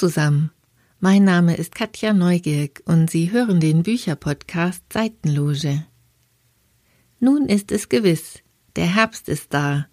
[0.00, 0.50] zusammen.
[0.98, 5.84] Mein Name ist Katja Neugierk und Sie hören den Bücherpodcast Seitenloge.
[7.18, 8.38] Nun ist es gewiss,
[8.76, 9.88] der Herbst ist da.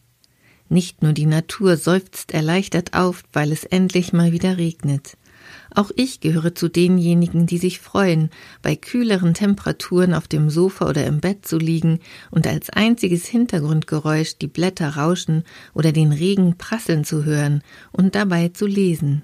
[0.70, 5.18] Nicht nur die Natur seufzt erleichtert auf, weil es endlich mal wieder regnet.
[5.76, 8.30] Auch ich gehöre zu denjenigen, die sich freuen,
[8.62, 12.00] bei kühleren Temperaturen auf dem Sofa oder im Bett zu liegen
[12.32, 17.62] und als einziges Hintergrundgeräusch die Blätter rauschen oder den Regen prasseln zu hören
[17.92, 19.24] und dabei zu lesen.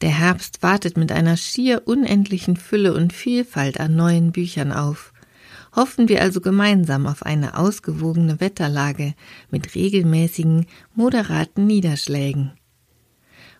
[0.00, 5.12] Der Herbst wartet mit einer schier unendlichen Fülle und Vielfalt an neuen Büchern auf.
[5.76, 9.14] Hoffen wir also gemeinsam auf eine ausgewogene Wetterlage
[9.50, 12.52] mit regelmäßigen, moderaten Niederschlägen.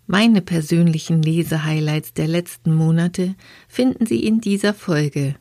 [0.06, 3.36] Meine persönlichen Lesehighlights der letzten Monate
[3.68, 5.36] finden Sie in dieser Folge.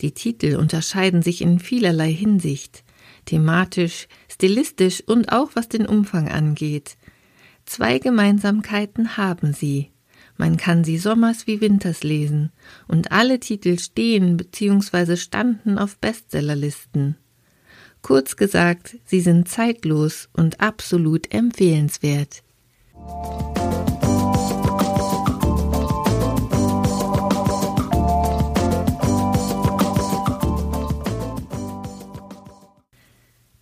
[0.00, 2.84] Die Titel unterscheiden sich in vielerlei Hinsicht,
[3.24, 6.98] thematisch, stilistisch und auch was den Umfang angeht.
[7.64, 9.90] Zwei Gemeinsamkeiten haben sie.
[10.38, 12.52] Man kann sie sommers wie winters lesen,
[12.88, 15.16] und alle Titel stehen bzw.
[15.16, 17.16] standen auf Bestsellerlisten.
[18.02, 22.42] Kurz gesagt, sie sind zeitlos und absolut empfehlenswert.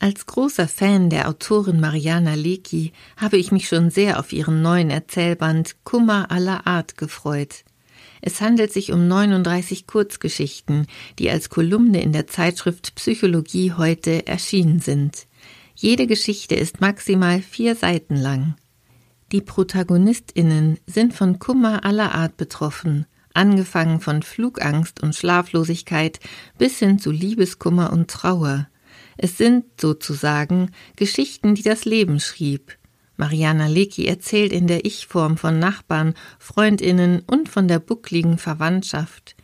[0.05, 4.91] Als großer Fan der Autorin Mariana Lecki habe ich mich schon sehr auf ihren neuen
[4.91, 7.64] Erzählband Kummer aller Art gefreut.
[8.20, 10.88] Es handelt sich um 39 Kurzgeschichten,
[11.19, 15.27] die als Kolumne in der Zeitschrift Psychologie heute erschienen sind.
[15.75, 18.56] Jede Geschichte ist maximal vier Seiten lang.
[19.32, 26.20] Die ProtagonistInnen sind von Kummer aller Art betroffen, angefangen von Flugangst und Schlaflosigkeit
[26.58, 28.69] bis hin zu Liebeskummer und Trauer.
[29.17, 32.77] Es sind sozusagen Geschichten, die das Leben schrieb.
[33.17, 39.37] Mariana Lecki erzählt in der Ich-Form von Nachbarn, Freundinnen und von der buckligen Verwandtschaft.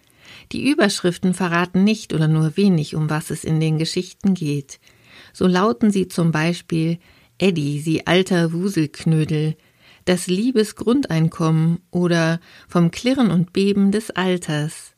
[0.53, 4.81] Die Überschriften verraten nicht oder nur wenig, um was es in den Geschichten geht.
[5.33, 6.99] So lauten sie zum Beispiel
[7.39, 9.57] Eddie, sie alter Wuselknödel,
[10.05, 14.95] das Liebesgrundeinkommen oder vom Klirren und Beben des Alters.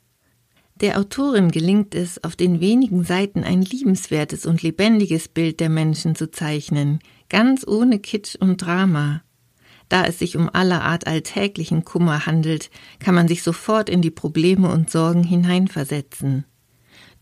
[0.75, 6.15] Der Autorin gelingt es, auf den wenigen Seiten ein liebenswertes und lebendiges Bild der Menschen
[6.15, 9.21] zu zeichnen, ganz ohne Kitsch und Drama.
[9.89, 14.11] Da es sich um aller Art alltäglichen Kummer handelt, kann man sich sofort in die
[14.11, 16.45] Probleme und Sorgen hineinversetzen.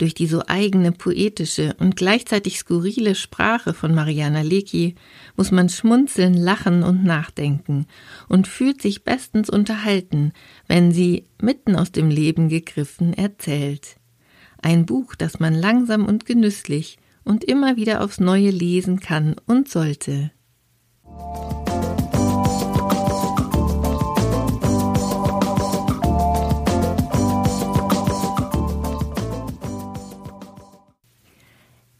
[0.01, 4.95] Durch die so eigene poetische und gleichzeitig skurrile Sprache von Mariana Lecki
[5.37, 7.85] muss man schmunzeln, lachen und nachdenken
[8.27, 10.33] und fühlt sich bestens unterhalten,
[10.65, 13.97] wenn sie, mitten aus dem Leben gegriffen, erzählt.
[14.59, 19.69] Ein Buch, das man langsam und genüsslich und immer wieder aufs Neue lesen kann und
[19.69, 20.31] sollte.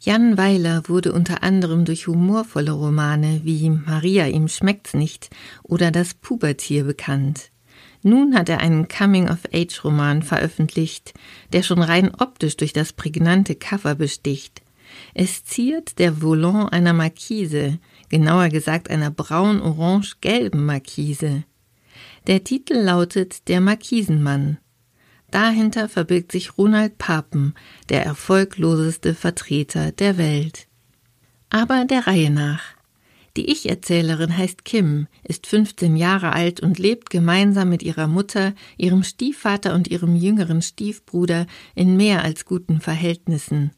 [0.03, 5.29] Jan Weiler wurde unter anderem durch humorvolle Romane wie Maria ihm schmeckt's nicht
[5.61, 7.51] oder Das Pubertier bekannt.
[8.01, 11.13] Nun hat er einen Coming-of-Age-Roman veröffentlicht,
[11.53, 14.63] der schon rein optisch durch das prägnante Cover besticht.
[15.13, 17.77] Es ziert der Volant einer Markise,
[18.09, 21.43] genauer gesagt einer braun-orange-gelben Markise.
[22.25, 24.57] Der Titel lautet Der Markisenmann
[25.31, 27.53] Dahinter verbirgt sich Ronald Papen,
[27.89, 30.67] der erfolgloseste Vertreter der Welt.
[31.49, 32.61] Aber der Reihe nach.
[33.37, 39.03] Die Ich-Erzählerin heißt Kim, ist 15 Jahre alt und lebt gemeinsam mit ihrer Mutter, ihrem
[39.03, 43.71] Stiefvater und ihrem jüngeren Stiefbruder in mehr als guten Verhältnissen.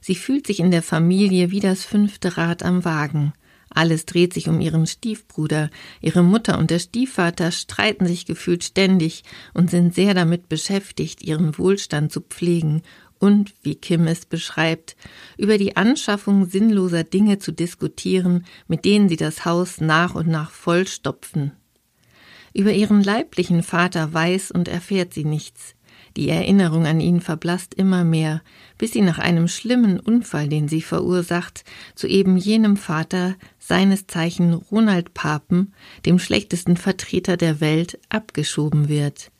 [0.00, 3.32] Sie fühlt sich in der Familie wie das fünfte Rad am Wagen.
[3.74, 5.70] Alles dreht sich um ihren Stiefbruder.
[6.00, 9.24] Ihre Mutter und der Stiefvater streiten sich gefühlt ständig
[9.54, 12.82] und sind sehr damit beschäftigt, ihren Wohlstand zu pflegen
[13.18, 14.96] und, wie Kim es beschreibt,
[15.38, 20.50] über die Anschaffung sinnloser Dinge zu diskutieren, mit denen sie das Haus nach und nach
[20.50, 21.52] vollstopfen.
[22.52, 25.76] Über ihren leiblichen Vater weiß und erfährt sie nichts.
[26.16, 28.42] Die Erinnerung an ihn verblasst immer mehr,
[28.76, 31.64] bis sie nach einem schlimmen Unfall, den sie verursacht,
[31.94, 35.72] zu eben jenem Vater, seines Zeichen Ronald Papen,
[36.04, 39.30] dem schlechtesten Vertreter der Welt, abgeschoben wird.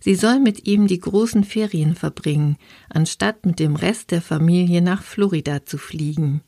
[0.00, 2.56] Sie soll mit ihm die großen Ferien verbringen,
[2.88, 6.42] anstatt mit dem Rest der Familie nach Florida zu fliegen.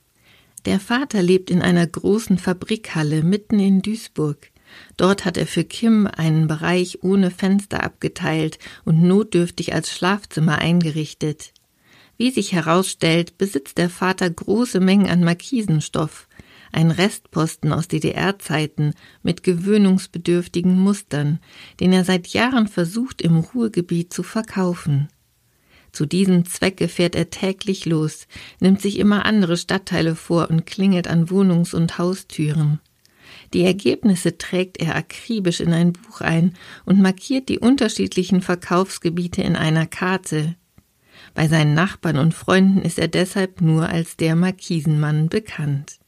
[0.67, 4.50] Der Vater lebt in einer großen Fabrikhalle mitten in Duisburg.
[4.97, 11.53] Dort hat er für Kim einen Bereich ohne Fenster abgeteilt und notdürftig als Schlafzimmer eingerichtet.
[12.17, 16.29] Wie sich herausstellt, besitzt der Vater große Mengen an Markisenstoff.
[16.73, 21.38] ein Restposten aus DDR-Zeiten mit gewöhnungsbedürftigen Mustern,
[21.79, 25.09] den er seit Jahren versucht im Ruhrgebiet zu verkaufen.
[25.93, 28.26] Zu diesem Zwecke fährt er täglich los,
[28.59, 32.81] nimmt sich immer andere Stadtteile vor und klingelt an Wohnungs- und Haustüren.
[33.52, 36.54] Die Ergebnisse trägt er akribisch in ein Buch ein
[36.84, 40.56] und markiert die unterschiedlichen Verkaufsgebiete in einer Karte.
[41.34, 45.98] Bei seinen Nachbarn und Freunden ist er deshalb nur als der Markisenmann bekannt.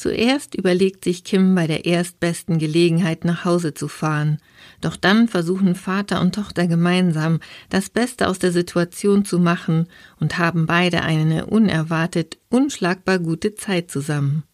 [0.00, 4.38] Zuerst überlegt sich Kim bei der erstbesten Gelegenheit nach Hause zu fahren,
[4.80, 10.38] doch dann versuchen Vater und Tochter gemeinsam das Beste aus der Situation zu machen und
[10.38, 14.44] haben beide eine unerwartet unschlagbar gute Zeit zusammen.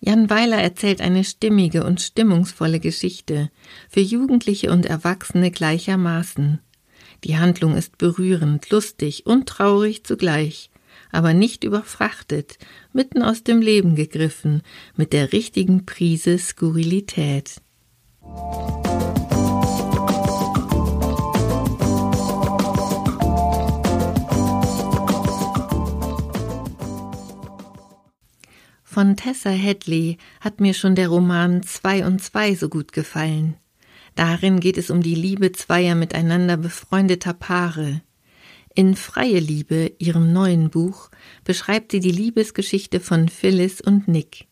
[0.00, 3.50] Jan Weiler erzählt eine stimmige und stimmungsvolle Geschichte,
[3.88, 6.60] für Jugendliche und Erwachsene gleichermaßen.
[7.24, 10.70] Die Handlung ist berührend, lustig und traurig zugleich,
[11.10, 12.58] aber nicht überfrachtet,
[12.92, 14.62] mitten aus dem Leben gegriffen,
[14.96, 17.62] mit der richtigen Prise Skurrilität.
[28.96, 33.56] Von Tessa Hadley hat mir schon der Roman Zwei und Zwei so gut gefallen.
[34.14, 38.00] Darin geht es um die Liebe zweier miteinander befreundeter Paare.
[38.74, 41.10] In Freie Liebe, ihrem neuen Buch,
[41.44, 44.46] beschreibt sie die Liebesgeschichte von Phyllis und Nick.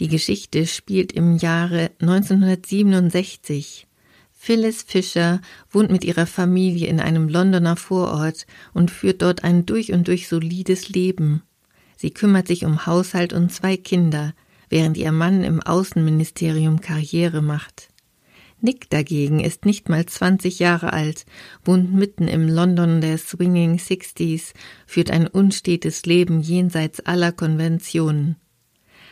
[0.00, 3.86] Die Geschichte spielt im Jahre 1967.
[4.32, 9.92] Phyllis Fischer wohnt mit ihrer Familie in einem Londoner Vorort und führt dort ein durch
[9.92, 11.42] und durch solides Leben.
[12.00, 14.32] Sie kümmert sich um Haushalt und zwei Kinder,
[14.68, 17.88] während ihr Mann im Außenministerium Karriere macht.
[18.60, 21.26] Nick dagegen ist nicht mal 20 Jahre alt,
[21.64, 24.52] wohnt mitten im London der Swinging Sixties,
[24.86, 28.36] führt ein unstetes Leben jenseits aller Konventionen.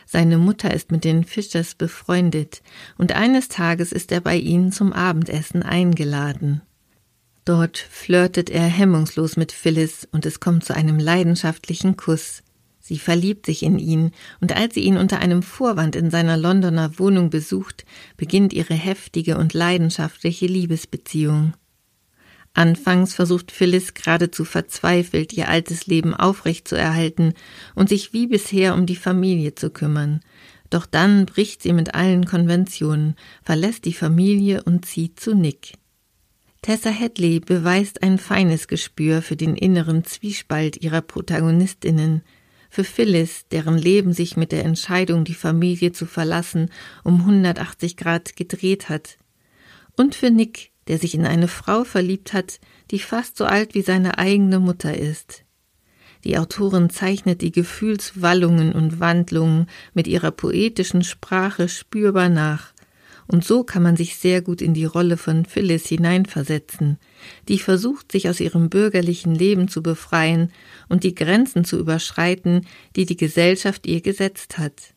[0.05, 2.61] Seine Mutter ist mit den Fischers befreundet,
[2.97, 6.61] und eines Tages ist er bei ihnen zum Abendessen eingeladen.
[7.43, 12.43] Dort flirtet er hemmungslos mit Phyllis und es kommt zu einem leidenschaftlichen Kuss.
[12.87, 16.97] Sie verliebt sich in ihn, und als sie ihn unter einem Vorwand in seiner Londoner
[16.97, 17.83] Wohnung besucht,
[18.15, 21.53] beginnt ihre heftige und leidenschaftliche Liebesbeziehung.
[22.53, 27.33] Anfangs versucht Phyllis geradezu verzweifelt, ihr altes Leben aufrechtzuerhalten
[27.75, 30.21] und sich wie bisher um die Familie zu kümmern.
[30.69, 35.73] Doch dann bricht sie mit allen Konventionen, verlässt die Familie und zieht zu Nick.
[36.61, 42.21] Tessa Hadley beweist ein feines Gespür für den inneren Zwiespalt ihrer Protagonistinnen–
[42.69, 46.69] für Phyllis, deren Leben sich mit der Entscheidung, die Familie zu verlassen,
[47.03, 49.17] um 180 Grad gedreht hat.
[49.95, 52.59] Und für Nick, der sich in eine Frau verliebt hat,
[52.91, 55.43] die fast so alt wie seine eigene Mutter ist.
[56.23, 62.73] Die Autorin zeichnet die Gefühlswallungen und Wandlungen mit ihrer poetischen Sprache spürbar nach.
[63.27, 66.97] Und so kann man sich sehr gut in die Rolle von Phyllis hineinversetzen,
[67.49, 70.51] die versucht, sich aus ihrem bürgerlichen Leben zu befreien
[70.87, 72.65] und die Grenzen zu überschreiten,
[72.95, 74.93] die die Gesellschaft ihr gesetzt hat.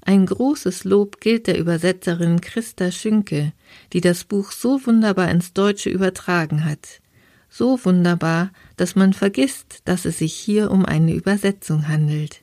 [0.00, 3.52] Ein großes Lob gilt der Übersetzerin Christa Schünke,
[3.92, 7.02] die das Buch so wunderbar ins Deutsche übertragen hat.
[7.50, 12.42] So wunderbar, dass man vergisst, dass es sich hier um eine Übersetzung handelt.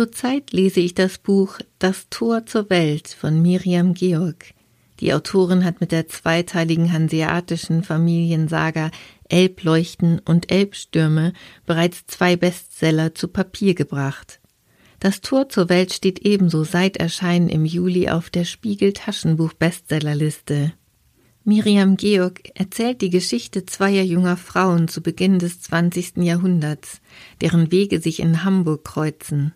[0.00, 4.54] Zurzeit lese ich das Buch Das Tor zur Welt von Miriam Georg.
[4.98, 8.92] Die Autorin hat mit der zweiteiligen hanseatischen Familiensaga
[9.28, 11.34] Elbleuchten und Elbstürme
[11.66, 14.40] bereits zwei Bestseller zu Papier gebracht.
[15.00, 20.72] Das Tor zur Welt steht ebenso seit Erscheinen im Juli auf der Spiegel Taschenbuch Bestsellerliste.
[21.44, 26.24] Miriam Georg erzählt die Geschichte zweier junger Frauen zu Beginn des 20.
[26.24, 27.02] Jahrhunderts,
[27.42, 29.52] deren Wege sich in Hamburg kreuzen.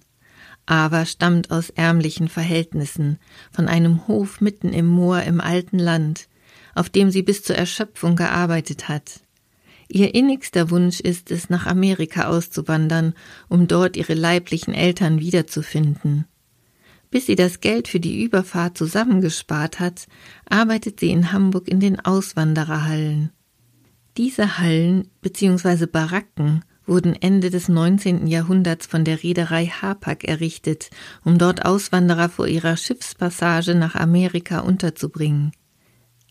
[0.66, 3.18] Ava stammt aus ärmlichen Verhältnissen,
[3.50, 6.28] von einem Hof mitten im Moor im alten Land,
[6.74, 9.20] auf dem sie bis zur Erschöpfung gearbeitet hat.
[9.88, 13.14] Ihr innigster Wunsch ist es, nach Amerika auszuwandern,
[13.48, 16.24] um dort ihre leiblichen Eltern wiederzufinden.
[17.10, 20.06] Bis sie das Geld für die Überfahrt zusammengespart hat,
[20.48, 23.30] arbeitet sie in Hamburg in den Auswandererhallen.
[24.16, 25.86] Diese Hallen bzw.
[25.86, 28.26] Baracken wurden Ende des 19.
[28.26, 30.90] Jahrhunderts von der Reederei Hapag errichtet,
[31.24, 35.52] um dort Auswanderer vor ihrer Schiffspassage nach Amerika unterzubringen.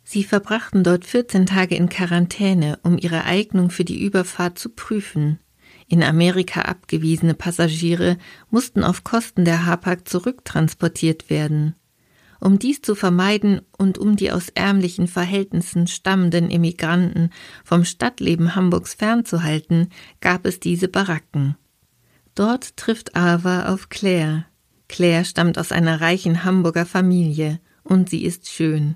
[0.03, 5.39] Sie verbrachten dort 14 Tage in Quarantäne, um ihre Eignung für die Überfahrt zu prüfen.
[5.87, 8.17] In Amerika abgewiesene Passagiere
[8.49, 11.75] mussten auf Kosten der Hapag zurücktransportiert werden.
[12.43, 17.29] Um dies zu vermeiden und um die aus ärmlichen Verhältnissen stammenden Emigranten
[17.63, 19.87] vom Stadtleben Hamburgs fernzuhalten,
[20.19, 21.55] gab es diese Baracken.
[22.35, 24.45] Dort trifft Ava auf Claire.
[24.89, 28.95] Claire stammt aus einer reichen Hamburger Familie und sie ist schön.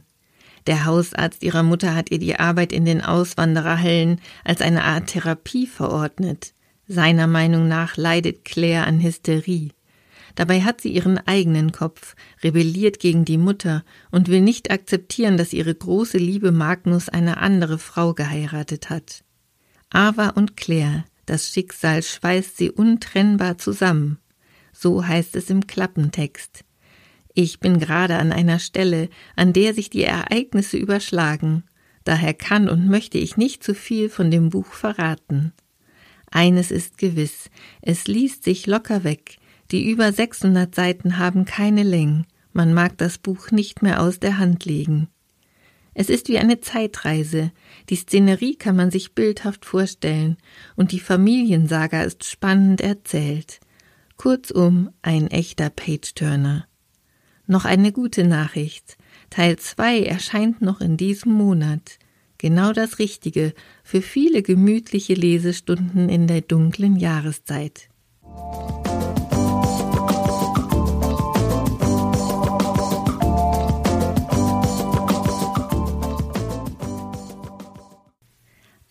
[0.66, 5.68] Der Hausarzt ihrer Mutter hat ihr die Arbeit in den Auswandererhallen als eine Art Therapie
[5.68, 6.54] verordnet.
[6.86, 9.70] Seiner Meinung nach leidet Claire an Hysterie.
[10.38, 15.52] Dabei hat sie ihren eigenen Kopf, rebelliert gegen die Mutter und will nicht akzeptieren, dass
[15.52, 19.24] ihre große Liebe Magnus eine andere Frau geheiratet hat.
[19.90, 24.20] Ava und Claire, das Schicksal schweißt sie untrennbar zusammen.
[24.74, 26.64] So heißt es im Klappentext.
[27.34, 31.64] Ich bin gerade an einer Stelle, an der sich die Ereignisse überschlagen.
[32.04, 35.52] Daher kann und möchte ich nicht zu viel von dem Buch verraten.
[36.30, 37.50] Eines ist gewiss,
[37.82, 39.40] es liest sich locker weg,
[39.72, 42.26] die über 600 Seiten haben keine Längen.
[42.54, 45.10] Man mag das Buch nicht mehr aus der Hand legen.
[45.94, 47.52] Es ist wie eine Zeitreise.
[47.90, 50.38] Die Szenerie kann man sich bildhaft vorstellen
[50.76, 53.60] und die Familiensaga ist spannend erzählt.
[54.16, 56.68] Kurzum, ein echter Page-Turner.
[57.48, 58.98] Noch eine gute Nachricht.
[59.30, 61.98] Teil 2 erscheint noch in diesem Monat.
[62.38, 67.90] Genau das Richtige für viele gemütliche Lesestunden in der dunklen Jahreszeit.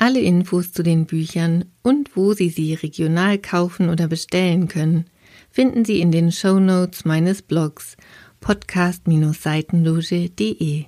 [0.06, 5.06] Alle Infos zu den Büchern und wo Sie sie regional kaufen oder bestellen können,
[5.50, 7.96] finden Sie in den Show Notes meines Blogs
[8.38, 10.84] podcast-seitenloge.de.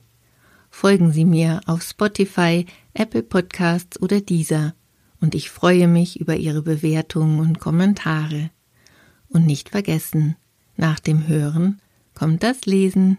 [0.71, 4.77] Folgen Sie mir auf Spotify, Apple Podcasts oder dieser
[5.21, 8.51] und ich freue mich über Ihre Bewertungen und Kommentare.
[9.29, 10.37] Und nicht vergessen,
[10.77, 11.81] nach dem Hören
[12.15, 13.19] kommt das Lesen.